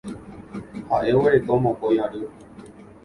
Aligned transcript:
Ha'e 0.95 1.13
oguereko 1.19 1.59
mokõi 1.67 2.01
ary. 2.07 2.27